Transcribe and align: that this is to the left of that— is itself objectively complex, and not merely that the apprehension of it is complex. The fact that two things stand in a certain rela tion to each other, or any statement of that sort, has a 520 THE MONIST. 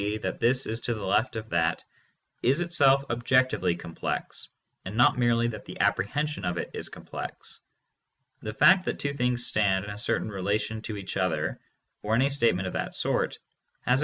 that 0.23 0.39
this 0.39 0.65
is 0.65 0.81
to 0.81 0.93
the 0.95 1.03
left 1.05 1.35
of 1.35 1.49
that— 1.49 1.83
is 2.41 2.59
itself 2.59 3.03
objectively 3.11 3.75
complex, 3.75 4.49
and 4.83 4.97
not 4.97 5.15
merely 5.15 5.47
that 5.49 5.65
the 5.65 5.79
apprehension 5.79 6.43
of 6.43 6.57
it 6.57 6.71
is 6.73 6.89
complex. 6.89 7.59
The 8.41 8.51
fact 8.55 8.85
that 8.85 8.97
two 8.97 9.13
things 9.13 9.45
stand 9.45 9.85
in 9.85 9.91
a 9.91 9.99
certain 9.99 10.29
rela 10.31 10.59
tion 10.59 10.81
to 10.83 10.97
each 10.97 11.17
other, 11.17 11.59
or 12.01 12.15
any 12.15 12.29
statement 12.31 12.65
of 12.67 12.73
that 12.73 12.95
sort, 12.95 13.33
has 13.37 13.37
a 13.37 13.37
520 13.37 13.45
THE 13.89 13.91
MONIST. 13.91 13.99